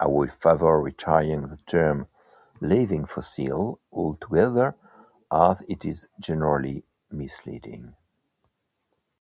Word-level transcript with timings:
I 0.00 0.08
would 0.08 0.32
favor 0.32 0.80
retiring 0.80 1.46
the 1.46 1.56
term 1.58 2.08
'living 2.60 3.04
fossil' 3.04 3.78
altogether, 3.92 4.74
as 5.30 5.58
it 5.68 5.84
is 5.84 6.08
generally 6.20 6.82
misleading. 7.12 7.94